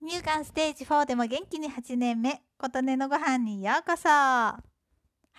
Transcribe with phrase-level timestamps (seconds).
[0.00, 4.08] 乳がんステージ4でも元気に8年目、琴音のご飯にようこそ。
[4.08, 4.62] は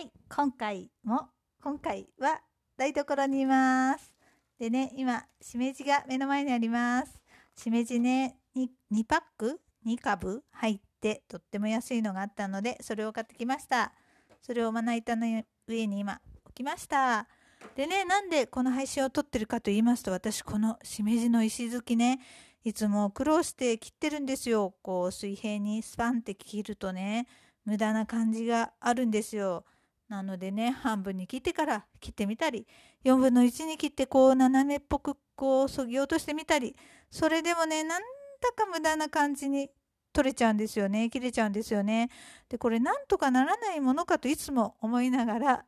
[0.00, 1.28] い、今回も、
[1.60, 2.40] 今回は
[2.76, 4.14] 台所にいます。
[4.60, 7.20] でね、今、しめじが目の前にあります。
[7.56, 13.92] しめじね、2, 2パック ?2 株入ってとっても安いのがあったので、それを買ってきました。
[14.40, 15.26] それをまな板の
[15.66, 17.26] 上に今置きました。
[17.74, 22.20] でね、なんでこの配信を撮ってるかと言いますと、私このしめじの石突きね、
[22.64, 24.74] いつも苦労して切ってるんですよ。
[24.82, 27.26] こう水平にスパンって切るとね、
[27.64, 29.64] 無駄な感じがあるんですよ。
[30.08, 32.66] なのでね、半分に切ってから切ってみたり、
[33.04, 36.74] 4分の1に切ってこう斜めっぽくこうそぎ落としてみたり、
[37.10, 38.02] それでもね、なん
[38.40, 39.68] だか無駄な感じに
[40.14, 41.10] 取れちゃうんですよね。
[41.10, 42.08] 切れちゃうんですよね。
[42.48, 45.64] で、これなんとかならないものかといつも思いながら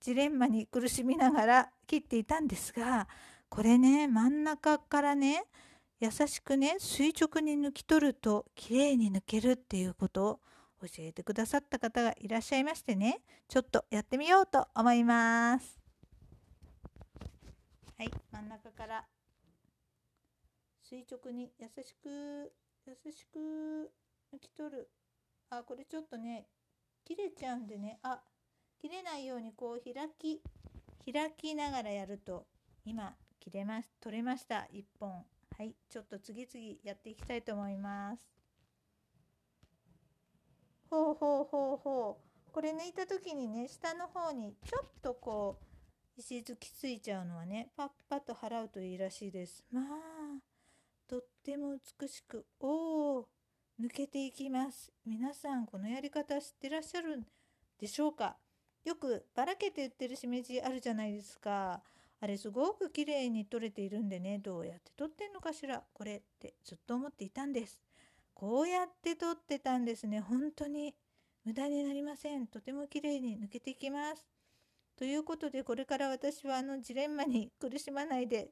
[0.00, 3.08] ジレンマに苦しみながら切っていたんですが
[3.48, 5.44] これね真ん中からね
[6.00, 10.40] 優しくね垂直に抜き取るときれいに抜けるっていうことを
[10.80, 13.20] 教えてくださった方がいらっしゃいましてね。
[13.48, 15.80] ちょっとやってみようと思います。
[17.98, 19.04] はい真ん中から。
[20.84, 22.52] 垂直に優しく
[22.86, 23.90] 優しく
[24.32, 24.88] 抜き取る。
[25.50, 26.46] あこれちょっとね
[27.04, 27.98] 切れちゃうんでね。
[28.04, 28.20] あ
[28.80, 30.40] 切れないようにこう開き
[31.12, 32.46] 開きながらやると
[32.84, 34.68] 今切れます取れました。
[34.72, 35.24] 1本。
[35.58, 38.22] はいちょっと次々やっていきたいと思います。
[40.88, 42.52] ほうほうほうほう。
[42.52, 49.64] これ抜いた時にね下の方にちょっとこう石突きついちゃうのはねパッパッと払うといいらしいです。
[49.72, 49.84] まあ
[51.08, 53.28] とっても美しくおお
[53.80, 54.92] 抜けていきます。
[55.04, 57.26] 皆さんこのやり方知ってらっしゃるん
[57.80, 58.36] でしょうか？
[58.84, 61.82] よくばらけて売ってるしめじあるじゃないですか。
[62.20, 67.80] あれすごく綺麗に取れているんでね、どうやって取ってんのかしら、これってずっと思っていたんです。
[68.34, 70.20] こうやって取ってたんですね。
[70.20, 70.94] 本当に
[71.44, 72.46] 無駄になりません。
[72.46, 74.26] とても綺麗に抜けていきます。
[74.96, 78.50] ということで、これから私はあのジレンマに苦しまないで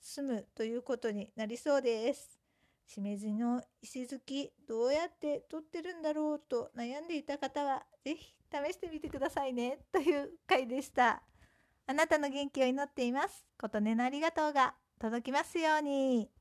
[0.00, 2.38] 済むということになりそうです。
[2.86, 11.22] しめじの石突きどうやって取ってるんだろうと悩んでいた方は是非試してみてくださいねという回でした。
[11.88, 13.44] あなたの元気を祈っています。
[13.58, 16.35] ことねのありがとうが届きますように。